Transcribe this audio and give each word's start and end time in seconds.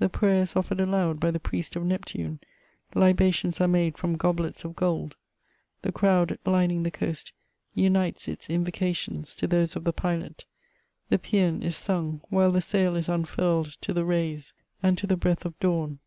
The 0.00 0.08
prayer 0.08 0.42
is 0.42 0.56
offered 0.56 0.80
aloud 0.80 1.20
by 1.20 1.30
the 1.30 1.38
priest 1.38 1.76
of 1.76 1.84
Neptune, 1.84 2.40
libations 2.96 3.60
are 3.60 3.68
made 3.68 3.96
from 3.96 4.16
goblets 4.16 4.64
of 4.64 4.74
gold, 4.74 5.14
the 5.82 5.92
crowd 5.92 6.40
lining 6.44 6.82
the 6.82 6.90
coast 6.90 7.32
unites 7.72 8.26
its 8.26 8.50
invocations 8.50 9.32
to 9.36 9.46
those 9.46 9.76
of 9.76 9.84
the 9.84 9.92
pilot, 9.92 10.44
the 11.08 11.18
pæan 11.18 11.62
is 11.62 11.76
sung 11.76 12.20
while 12.30 12.50
the 12.50 12.60
sail 12.60 12.96
is 12.96 13.08
unfurled 13.08 13.80
to 13.82 13.92
the 13.92 14.04
rays 14.04 14.54
and 14.82 14.98
to 14.98 15.06
the 15.06 15.16
breath 15.16 15.44
of 15.44 15.56
dawn. 15.60 16.00